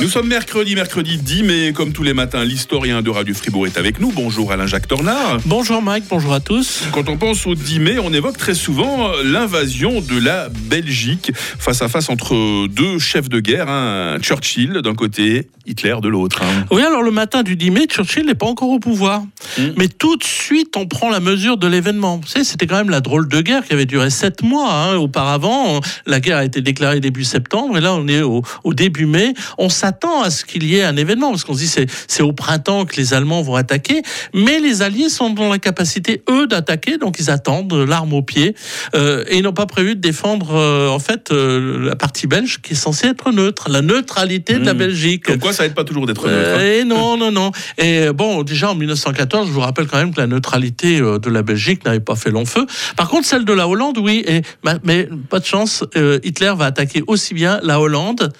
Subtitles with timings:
[0.00, 3.76] Nous sommes mercredi, mercredi 10 mai, comme tous les matins, l'historien de Radio Fribourg est
[3.76, 4.10] avec nous.
[4.12, 5.38] Bonjour Alain-Jacques Tornard.
[5.44, 6.84] Bonjour Mike, bonjour à tous.
[6.92, 11.82] Quand on pense au 10 mai, on évoque très souvent l'invasion de la Belgique face
[11.82, 16.40] à face entre deux chefs de guerre, hein, Churchill d'un côté, Hitler de l'autre.
[16.42, 16.64] hein.
[16.70, 19.20] Oui, alors le matin du 10 mai, Churchill n'est pas encore au pouvoir.
[19.58, 19.62] Mm.
[19.76, 22.16] Mais tout de suite, on prend la mesure de l'événement.
[22.16, 24.72] Vous savez, c'était quand même la drôle de guerre qui avait duré sept mois.
[24.72, 24.96] hein.
[24.96, 29.04] Auparavant, la guerre a été déclarée début septembre, et là, on est au, au début
[29.06, 29.34] mai.
[29.58, 29.89] On s'attend
[30.24, 32.84] à ce qu'il y ait un événement, parce qu'on se dit c'est c'est au printemps
[32.84, 34.02] que les Allemands vont attaquer.
[34.34, 38.54] Mais les Alliés sont dans la capacité, eux, d'attaquer, donc ils attendent, l'arme au pied,
[38.94, 42.60] euh, et ils n'ont pas prévu de défendre, euh, en fait, euh, la partie belge
[42.62, 44.78] qui est censée être neutre, la neutralité de la Mm.
[44.78, 45.24] Belgique.
[45.24, 46.58] Comme quoi, ça aide pas toujours d'être neutre.
[46.58, 46.60] hein.
[46.60, 47.50] Et non, non, non.
[47.78, 51.42] Et bon, déjà en 1914, je vous rappelle quand même que la neutralité de la
[51.42, 52.66] Belgique n'avait pas fait long feu.
[52.96, 54.24] Par contre, celle de la Hollande, oui.
[54.26, 55.84] Et, ma- mais pas de chance,
[56.22, 58.32] Hitler va attaquer aussi bien la Hollande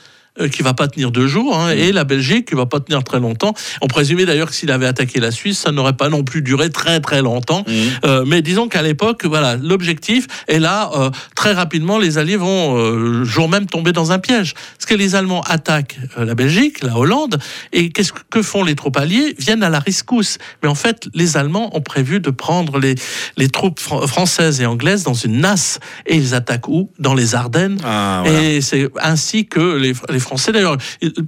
[0.49, 3.21] qui va pas tenir deux jours, hein, et la Belgique qui va pas tenir très
[3.21, 3.55] longtemps.
[3.83, 6.71] On présumait d'ailleurs que s'il avait attaqué la Suisse, ça n'aurait pas non plus duré
[6.71, 7.65] très très longtemps.
[7.67, 7.75] Mhm.
[8.05, 10.91] Euh, mais disons qu'à l'époque, voilà, l'objectif est là.
[10.97, 14.55] euh, très rapidement, les Alliés vont euh, jour même tomber dans un piège.
[14.79, 17.39] Parce que les Allemands attaquent euh, la Belgique, la Hollande,
[17.73, 19.35] et qu'est-ce que- que font les troupes alliées?
[19.39, 20.39] Viennent à la rescousse.
[20.63, 22.95] Mais en fait, les Allemands ont prévu de prendre les,
[23.37, 25.81] les troupes fran- françaises et anglaises dans une nasse.
[26.07, 26.91] Et ils attaquent où?
[26.99, 27.79] Dans les Ardennes.
[27.85, 28.43] Ah, voilà.
[28.43, 30.77] Et c'est ainsi que les, les Français, d'ailleurs,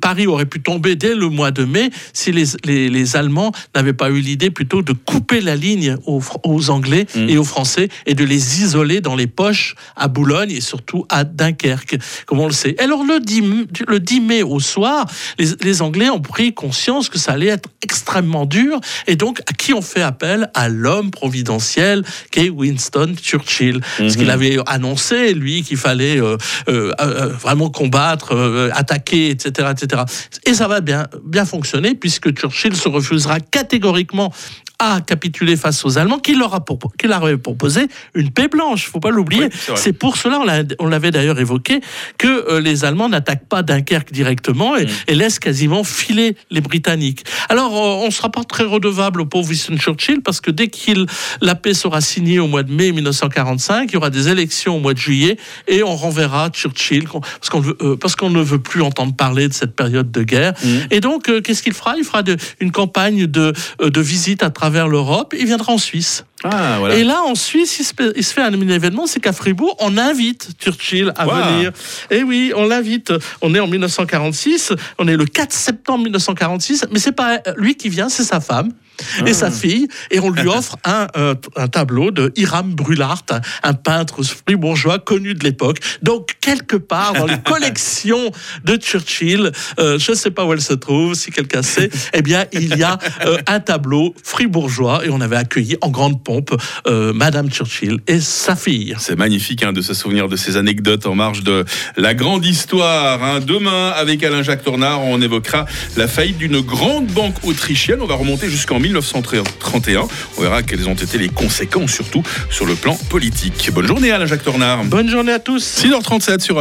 [0.01, 3.93] Paris aurait pu tomber dès le mois de mai si les, les, les Allemands n'avaient
[3.93, 6.23] pas eu l'idée plutôt de couper la ligne aux,
[6.71, 7.29] Anglais Mm.
[7.29, 11.25] et aux Français et de les isoler dans les poches à Boulogne et surtout à
[11.25, 12.75] Dunkerque, comme on le sait.
[12.79, 15.07] Alors le 10, m- le 10 mai au soir,
[15.39, 19.53] les, les Anglais ont pris conscience que ça allait être extrêmement dur et donc à
[19.53, 20.51] qui on fait appel?
[20.55, 23.81] À l'homme providentiel qu'est Winston Churchill.
[23.99, 24.21] Parce Mhm.
[24.21, 26.37] qu'il avait annoncé, lui, qu'il fallait euh,
[26.69, 30.03] euh, euh, vraiment combattre, euh, attaquer, etc., etc.
[30.45, 34.33] Et ça va bien, bien fonctionner puisque Churchill se refusera catégoriquement
[34.83, 38.49] à capituler face aux Allemands, qui leur, a propo- qui leur avait proposé une paix
[38.49, 39.45] blanche, faut pas l'oublier.
[39.69, 41.81] Oui, c'est pour cela, on l'a- on l'avait d'ailleurs évoqué,
[42.19, 44.89] que euh, les Allemands n'attaquent pas Dunkerque directement et, Mm.
[45.09, 47.25] et laissent quasiment filer les Britanniques.
[47.49, 50.69] Alors, euh, on ne sera pas très redevable au pauvre Winston Churchill parce que dès
[50.69, 51.07] qu'il
[51.41, 54.81] la paix sera signée au mois de mai 1945, il y aura des élections au
[54.81, 55.37] mois de juillet
[55.69, 59.53] et on renverra Churchill parce qu'on euh, parce qu'on ne veut plus entendre parler de
[59.55, 60.55] cette période de guerre.
[60.65, 60.81] Mhm.
[60.91, 61.95] Et donc, euh, qu'est-ce qu'il fera?
[61.97, 65.35] Il fera de- une campagne de, de visite à travers l'Europe.
[65.39, 66.25] Il viendra en Suisse.
[66.45, 66.97] Ah, voilà.
[66.97, 69.77] Et là, en Suisse, il se, fait- il se fait un événement, c'est qu'à Fribourg,
[69.79, 71.35] on invite Churchill à Wow.
[71.55, 71.73] venir.
[72.11, 73.13] Et oui, on l'invite.
[73.43, 77.89] On est en 1946, on est le 4 septembre 1946, mais c'est pas lui qui
[77.89, 78.73] vient, c'est sa femme.
[79.21, 79.29] Ah.
[79.29, 83.41] Et sa fille, et on lui offre un, euh, un tableau de Hiram Brulart, un,
[83.63, 85.79] un peintre fribourgeois connu de l'époque.
[86.03, 88.31] Donc, quelque part dans les collections
[88.65, 92.23] de Churchill, euh, je ne sais pas où elle se trouve, si quelqu'un sait, eh
[92.23, 96.55] bien, il y a euh, un tableau fribourgeois, et on avait accueilli en grande pompe
[96.87, 98.95] euh, Madame Churchill et sa fille.
[98.99, 101.65] C'est magnifique hein, de se souvenir de ces anecdotes en marge de
[101.97, 103.23] la grande histoire.
[103.23, 103.41] hein.
[103.41, 105.67] Demain, avec Alain-Jacques Tornard, on évoquera
[105.97, 107.99] la faillite d'une grande banque autrichienne.
[108.01, 110.07] On va remonter jusqu'en 1931.
[110.37, 113.71] On verra quelles ont été les conséquences, surtout sur le plan politique.
[113.73, 114.85] Bonne journée, Alain-Jacques Tornard.
[114.85, 115.65] Bonne journée à tous.
[115.65, 116.51] 6h37 sur